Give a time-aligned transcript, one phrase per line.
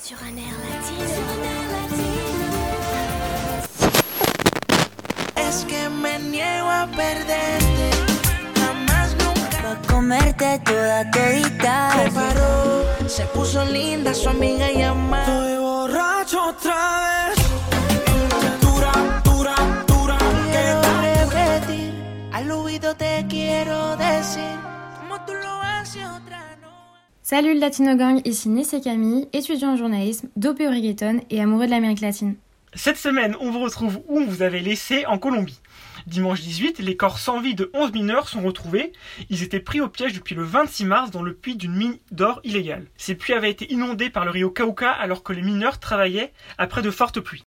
[0.00, 1.04] Sur un air latino.
[5.34, 7.90] Es que me niego a perderte.
[8.60, 9.58] Jamás nunca.
[9.60, 11.90] Pa' comerte toda todita.
[11.92, 15.20] Se paró, se puso linda su amiga y ama.
[15.22, 17.38] Estoy borracho otra vez.
[18.60, 18.92] Dura,
[19.24, 19.54] dura,
[19.88, 20.18] dura.
[20.52, 22.30] Quiero repetir.
[22.32, 24.67] Al oído te quiero decir.
[27.30, 31.42] Salut le Latino Gang, ici Nice et Camille, étudiant en journalisme, dopé au reggaeton et
[31.42, 32.36] amoureux de l'Amérique latine.
[32.72, 35.60] Cette semaine, on vous retrouve où on vous avait laissé en Colombie.
[36.06, 38.94] Dimanche 18, les corps sans vie de 11 mineurs sont retrouvés.
[39.28, 42.40] Ils étaient pris au piège depuis le 26 mars dans le puits d'une mine d'or
[42.44, 42.86] illégale.
[42.96, 46.80] Ces puits avaient été inondés par le rio Cauca alors que les mineurs travaillaient après
[46.80, 47.44] de fortes pluies.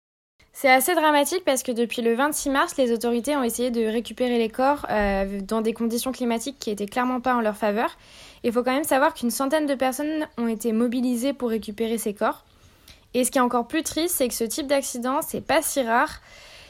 [0.61, 4.37] C'est assez dramatique parce que depuis le 26 mars, les autorités ont essayé de récupérer
[4.37, 7.97] les corps euh, dans des conditions climatiques qui étaient clairement pas en leur faveur.
[8.43, 12.13] Il faut quand même savoir qu'une centaine de personnes ont été mobilisées pour récupérer ces
[12.13, 12.45] corps.
[13.15, 15.81] Et ce qui est encore plus triste, c'est que ce type d'accident, c'est pas si
[15.81, 16.21] rare,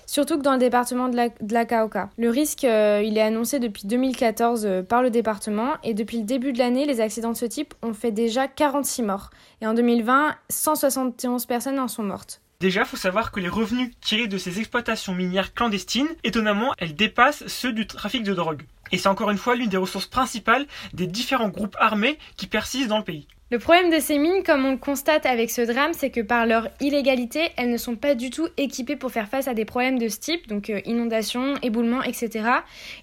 [0.06, 2.12] surtout que dans le département de la, Cauca.
[2.18, 6.24] Le risque, euh, il est annoncé depuis 2014 euh, par le département, et depuis le
[6.24, 9.32] début de l'année, les accidents de ce type ont fait déjà 46 morts.
[9.60, 12.41] Et en 2020, 171 personnes en sont mortes.
[12.62, 17.48] Déjà, faut savoir que les revenus tirés de ces exploitations minières clandestines, étonnamment, elles dépassent
[17.48, 18.62] ceux du trafic de drogue.
[18.92, 22.90] Et c'est encore une fois l'une des ressources principales des différents groupes armés qui persistent
[22.90, 23.26] dans le pays.
[23.50, 26.46] Le problème de ces mines, comme on le constate avec ce drame, c'est que par
[26.46, 29.98] leur illégalité, elles ne sont pas du tout équipées pour faire face à des problèmes
[29.98, 32.48] de ce type, donc euh, inondations, éboulements, etc.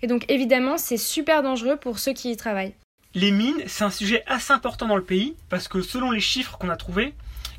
[0.03, 2.75] Et donc évidemment, c'est super dangereux pour ceux qui y travaillent.
[3.21, 6.57] Les mines, c'est un sujet assez important dans le pays, parce que selon les chiffres
[6.57, 7.15] qu'on a trouvés,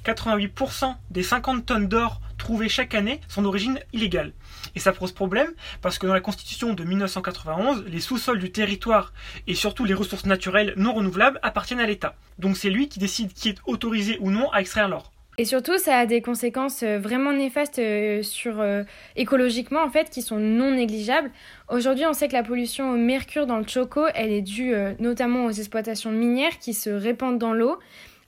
[0.06, 4.32] 88% des 50 tonnes d'or trouvées chaque année sont d'origine illégale.
[4.76, 9.12] Et ça pose problème parce que dans la constitution de 1991, les sous-sols du territoire
[9.48, 12.16] et surtout les ressources naturelles non renouvelables appartiennent à l'État.
[12.38, 15.12] Donc c'est lui qui décide qui est autorisé ou non à extraire l'or.
[15.40, 18.84] Et surtout, ça a des conséquences euh, vraiment néfastes euh, sur euh,
[19.16, 21.32] écologiquement en fait, qui sont non négligeables.
[21.70, 24.92] Aujourd'hui, on sait que la pollution au mercure dans le Choco, elle est due euh,
[25.00, 27.80] notamment aux exploitations minières qui se répandent dans l'eau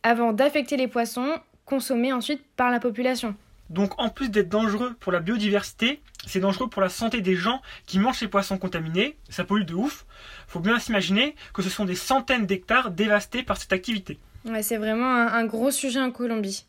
[0.04, 1.34] avant d'affecter les poissons
[1.66, 3.36] consommés ensuite par la population.
[3.70, 7.62] Donc en plus d'être dangereux pour la biodiversité, c'est dangereux pour la santé des gens
[7.88, 10.06] qui mangent ces poissons contaminés, ça pollue de ouf.
[10.48, 14.18] Faut bien s'imaginer que ce sont des centaines d'hectares dévastés par cette activité.
[14.46, 16.68] Ouais, c'est vraiment un, un gros sujet en Colombie.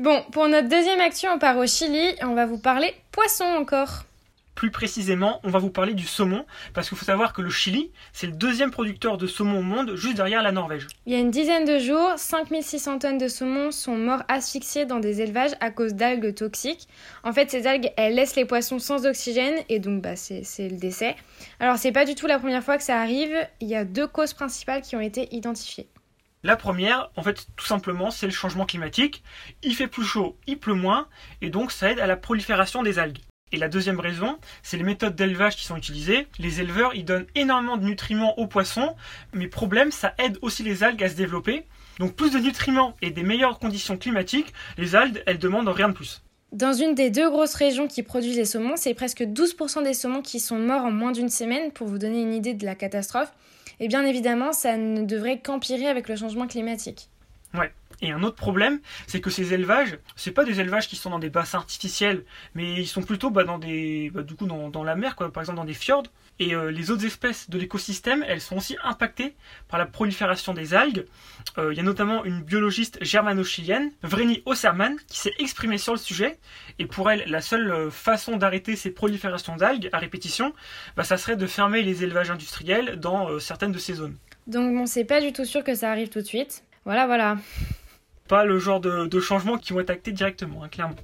[0.00, 3.44] Bon, pour notre deuxième action, on part au Chili et on va vous parler poisson
[3.44, 4.02] encore.
[4.56, 6.44] Plus précisément, on va vous parler du saumon,
[6.74, 9.94] parce qu'il faut savoir que le Chili, c'est le deuxième producteur de saumon au monde,
[9.94, 10.88] juste derrière la Norvège.
[11.06, 14.98] Il y a une dizaine de jours, 5600 tonnes de saumon sont morts asphyxiés dans
[14.98, 16.88] des élevages à cause d'algues toxiques.
[17.22, 20.68] En fait, ces algues, elles laissent les poissons sans oxygène et donc bah, c'est c'est
[20.68, 21.14] le décès.
[21.60, 23.36] Alors, c'est pas du tout la première fois que ça arrive.
[23.60, 25.86] Il y a deux causes principales qui ont été identifiées.
[26.44, 29.22] La première, en fait, tout simplement, c'est le changement climatique.
[29.62, 31.08] Il fait plus chaud, il pleut moins,
[31.40, 33.20] et donc ça aide à la prolifération des algues.
[33.50, 36.26] Et la deuxième raison, c'est les méthodes d'élevage qui sont utilisées.
[36.38, 38.94] Les éleveurs, ils donnent énormément de nutriments aux poissons,
[39.32, 41.64] mais problème, ça aide aussi les algues à se développer.
[41.98, 45.94] Donc plus de nutriments et des meilleures conditions climatiques, les algues, elles demandent rien de
[45.94, 46.22] plus.
[46.52, 50.20] Dans une des deux grosses régions qui produisent les saumons, c'est presque 12% des saumons
[50.20, 53.32] qui sont morts en moins d'une semaine, pour vous donner une idée de la catastrophe.
[53.80, 57.08] Et bien évidemment, ça ne devrait qu'empirer avec le changement climatique.
[57.54, 57.72] Ouais.
[58.04, 61.18] Et un autre problème, c'est que ces élevages, c'est pas des élevages qui sont dans
[61.18, 62.22] des bassins artificiels,
[62.54, 65.42] mais ils sont plutôt bah, dans des, bah, du coup, dans, la mer, quoi, par
[65.42, 66.04] exemple dans des fjords.
[66.38, 69.34] Et euh, les autres espèces de l'écosystème, elles sont aussi impactées
[69.68, 71.06] par la prolifération des algues.
[71.56, 75.98] Euh, Il y a notamment une biologiste germano-chilienne, Vreni Osserman, qui s'est exprimée sur le
[75.98, 76.38] sujet.
[76.78, 80.52] Et pour elle, la seule euh, façon d'arrêter ces proliférations d'algues à répétition,
[80.94, 84.18] bah, ça serait de fermer les élevages industriels dans certaines de ces zones.
[84.46, 86.64] Donc bon, c'est pas du tout sûr que ça arrive tout de suite.
[86.84, 87.38] Voilà, voilà.
[88.28, 90.96] Pas le genre de, de changements qui vont être actés directement, hein, clairement.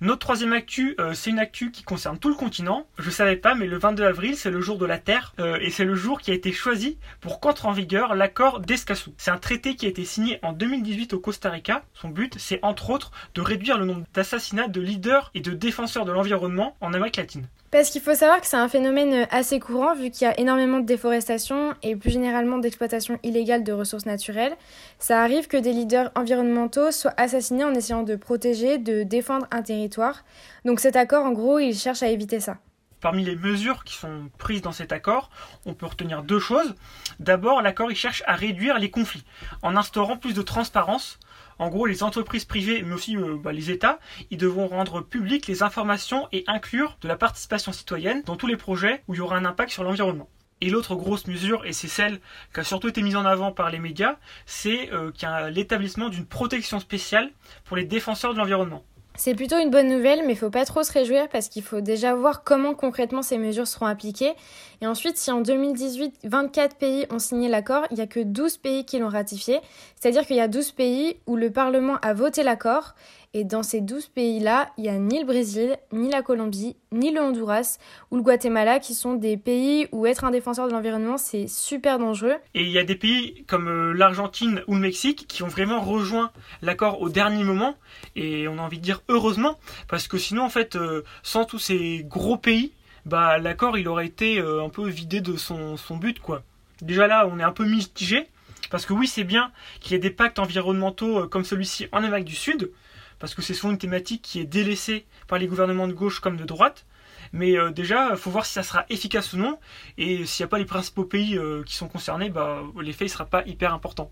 [0.00, 2.86] Notre troisième actu, euh, c'est une actu qui concerne tout le continent.
[2.98, 5.70] Je savais pas, mais le 22 avril, c'est le jour de la Terre, euh, et
[5.70, 9.12] c'est le jour qui a été choisi pour qu'entre en vigueur l'accord d'Escazú.
[9.16, 11.82] C'est un traité qui a été signé en 2018 au Costa Rica.
[11.94, 16.04] Son but, c'est entre autres de réduire le nombre d'assassinats de leaders et de défenseurs
[16.04, 17.48] de l'environnement en Amérique latine.
[17.70, 20.78] Parce qu'il faut savoir que c'est un phénomène assez courant vu qu'il y a énormément
[20.78, 24.56] de déforestation et plus généralement d'exploitation illégale de ressources naturelles.
[24.98, 29.60] Ça arrive que des leaders environnementaux soient assassinés en essayant de protéger, de défendre un
[29.60, 30.24] territoire.
[30.64, 32.56] Donc cet accord, en gros, il cherche à éviter ça.
[33.02, 35.30] Parmi les mesures qui sont prises dans cet accord,
[35.66, 36.74] on peut retenir deux choses.
[37.20, 39.24] D'abord, l'accord il cherche à réduire les conflits
[39.62, 41.20] en instaurant plus de transparence.
[41.58, 43.98] En gros, les entreprises privées, mais aussi euh, bah, les États,
[44.30, 48.56] ils devront rendre publiques les informations et inclure de la participation citoyenne dans tous les
[48.56, 50.28] projets où il y aura un impact sur l'environnement.
[50.60, 52.20] Et l'autre grosse mesure, et c'est celle
[52.52, 54.16] qui a surtout été mise en avant par les médias,
[54.46, 55.12] c'est euh,
[55.50, 57.30] l'établissement d'une protection spéciale
[57.64, 58.84] pour les défenseurs de l'environnement.
[59.20, 61.80] C'est plutôt une bonne nouvelle, mais il faut pas trop se réjouir parce qu'il faut
[61.80, 64.32] déjà voir comment concrètement ces mesures seront appliquées.
[64.80, 68.58] Et ensuite, si en 2018, 24 pays ont signé l'accord, il n'y a que 12
[68.58, 69.58] pays qui l'ont ratifié.
[70.00, 72.94] C'est-à-dire qu'il y a 12 pays où le Parlement a voté l'accord
[73.34, 77.12] et dans ces 12 pays-là, il n'y a ni le Brésil, ni la Colombie, ni
[77.12, 77.78] le Honduras
[78.10, 81.98] ou le Guatemala qui sont des pays où être un défenseur de l'environnement, c'est super
[81.98, 82.36] dangereux.
[82.54, 85.80] Et il y a des pays comme euh, l'Argentine ou le Mexique qui ont vraiment
[85.80, 86.32] rejoint
[86.62, 87.76] l'accord au dernier moment.
[88.16, 89.58] Et on a envie de dire heureusement,
[89.88, 92.72] parce que sinon, en fait, euh, sans tous ces gros pays,
[93.04, 96.42] bah, l'accord il aurait été euh, un peu vidé de son, son but, quoi.
[96.80, 98.26] Déjà là, on est un peu mitigé.
[98.70, 102.26] Parce que oui, c'est bien qu'il y ait des pactes environnementaux comme celui-ci en Amérique
[102.26, 102.70] du Sud,
[103.18, 106.36] parce que c'est souvent une thématique qui est délaissée par les gouvernements de gauche comme
[106.36, 106.86] de droite.
[107.32, 109.58] Mais euh, déjà, il faut voir si ça sera efficace ou non.
[109.96, 113.10] Et s'il n'y a pas les principaux pays euh, qui sont concernés, bah, l'effet ne
[113.10, 114.10] sera pas hyper important.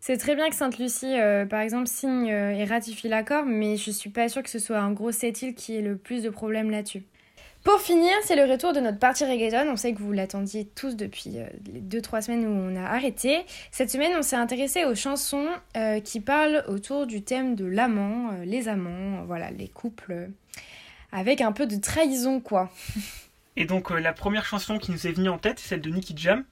[0.00, 4.10] C'est très bien que Sainte-Lucie, euh, par exemple, signe et ratifie l'accord, mais je suis
[4.10, 7.04] pas sûre que ce soit un gros sept-îles qui ait le plus de problèmes là-dessus.
[7.68, 9.70] Pour finir, c'est le retour de notre partie reggaeton.
[9.70, 11.36] On sait que vous l'attendiez tous depuis
[11.66, 13.44] les 2-3 semaines où on a arrêté.
[13.70, 15.46] Cette semaine, on s'est intéressé aux chansons
[16.02, 20.30] qui parlent autour du thème de l'amant, les amants, voilà, les couples
[21.12, 22.70] avec un peu de trahison, quoi.
[23.56, 26.14] Et donc, la première chanson qui nous est venue en tête, c'est celle de Nicky
[26.16, 26.44] Jam,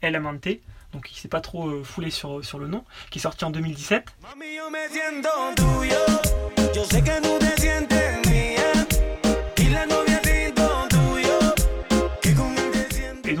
[0.00, 0.48] El Amante.
[0.94, 4.06] Donc, il s'est pas trop foulé sur, sur le nom, qui est sorti en 2017.
[6.72, 8.23] Et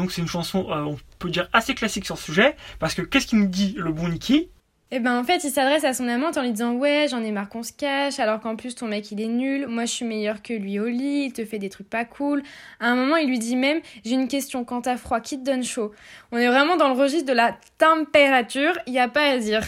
[0.04, 3.00] donc c'est une chanson, euh, on peut dire assez classique sur ce sujet, parce que
[3.00, 4.50] qu'est-ce qu'il nous dit le bon Nicky
[4.90, 7.30] Eh ben en fait il s'adresse à son amante en lui disant ouais j'en ai
[7.32, 10.04] marre qu'on se cache, alors qu'en plus ton mec il est nul, moi je suis
[10.04, 12.42] meilleur que lui au lit, il te fait des trucs pas cool.
[12.80, 15.44] À un moment il lui dit même j'ai une question quand t'as froid qui te
[15.44, 15.92] donne chaud?
[16.32, 19.62] On est vraiment dans le registre de la température, il y a pas à dire.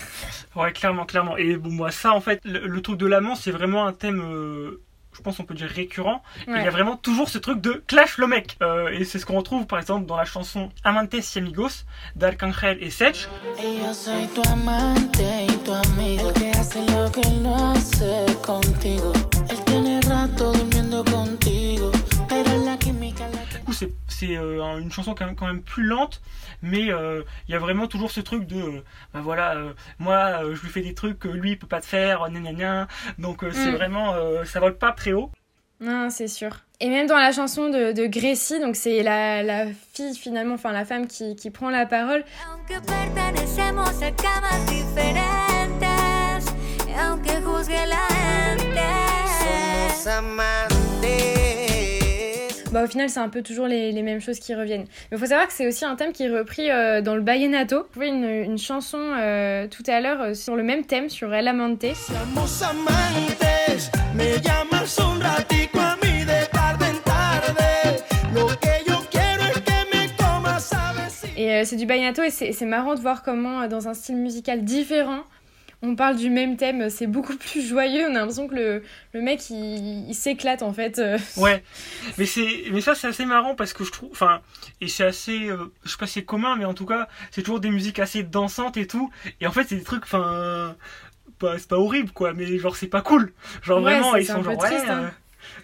[0.54, 1.38] Ouais clairement clairement.
[1.38, 4.20] Et bon moi ça en fait le, le truc de l'amant c'est vraiment un thème
[4.22, 4.82] euh,
[5.16, 6.22] je pense on peut dire récurrent.
[6.46, 6.58] Ouais.
[6.58, 8.56] Il y a vraiment toujours ce truc de clash le mec.
[8.62, 11.84] Euh, et c'est ce qu'on retrouve par exemple dans la chanson Amantes y Amigos
[12.16, 13.28] d'Arcangel et Sech.
[24.26, 26.20] C'est euh, un- une chanson quand même, quand même plus lente,
[26.62, 28.82] mais euh, il y a vraiment toujours ce truc de euh,
[29.14, 31.80] bah voilà euh, moi euh, je lui fais des trucs que lui il peut pas
[31.80, 32.88] te faire, gna.
[33.18, 33.74] Donc euh, c'est Mm.
[33.76, 35.30] vraiment euh, ça vole pas très haut.
[35.80, 36.50] Non, c'est sûr.
[36.80, 40.72] Et même dans la chanson de, de Gracie, donc c'est la, la fille finalement, enfin
[40.72, 42.80] la femme qui, qui prend la parole, Aunque
[52.76, 54.84] bah au final c'est un peu toujours les, les mêmes choses qui reviennent.
[55.10, 57.22] Mais il faut savoir que c'est aussi un thème qui est repris euh, dans le
[57.22, 57.78] Vallenato.
[57.78, 61.32] Vous trouvez une, une chanson euh, tout à l'heure euh, sur le même thème, sur
[61.32, 61.82] El Amante.
[71.38, 74.64] Et c'est du Vallenato et c'est c'est marrant de voir comment dans un style musical
[74.64, 75.22] différent,
[75.82, 76.88] on parle du même thème.
[76.90, 78.04] C'est beaucoup plus joyeux.
[78.08, 78.82] On a l'impression que le,
[79.12, 81.00] le mec il, il s'éclate en fait.
[81.36, 81.62] Ouais,
[82.18, 84.40] mais c'est mais ça c'est assez marrant parce que je trouve enfin
[84.80, 87.42] et c'est assez euh, je sais pas si c'est commun mais en tout cas c'est
[87.42, 90.74] toujours des musiques assez dansantes et tout et en fait c'est des trucs enfin
[91.38, 94.42] pas c'est pas horrible quoi mais genre c'est pas cool genre Ouais, vraiment ils sont
[94.42, 95.02] genre triste, ouais, hein.
[95.04, 95.10] euh,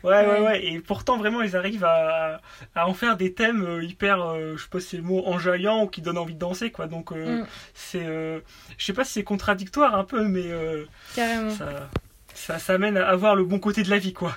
[0.05, 0.65] ouais, ouais Ouais.
[0.67, 2.41] et pourtant vraiment ils arrivent à,
[2.75, 5.23] à en faire des thèmes euh, hyper euh, je sais pas si c'est le mot
[5.27, 7.47] enjaillant ou qui donnent envie de danser quoi donc euh, Mm.
[7.75, 8.41] c'est euh,
[8.79, 10.85] je sais pas si c'est contradictoire un peu mais euh,
[11.15, 11.51] Carrément.
[11.51, 11.89] ça
[12.35, 14.37] ça ça mène à voir le bon côté de la vie quoi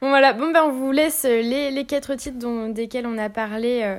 [0.00, 3.28] Bon voilà, bon ben on vous laisse les, les quatre titres dont, desquels on a
[3.30, 3.98] parlé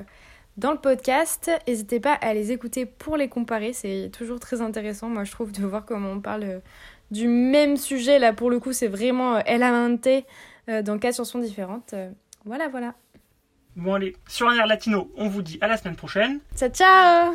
[0.56, 1.52] dans le podcast.
[1.68, 5.52] N'hésitez pas à les écouter pour les comparer, c'est toujours très intéressant, moi je trouve,
[5.52, 6.62] de voir comment on parle
[7.12, 8.18] du même sujet.
[8.18, 10.08] Là pour le coup, c'est vraiment El Amante
[10.68, 11.94] dans quatre chansons différentes.
[11.94, 12.12] Euh,
[12.46, 12.94] voilà, voilà.
[13.76, 17.34] bon allez sur un air latino on vous dit à la semaine prochaine Ciao, ciao